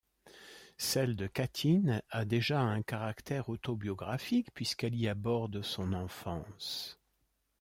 [0.79, 6.99] Celle de Katin a déjà un caractère autobiographique puisqu'elle y aborde son enfance.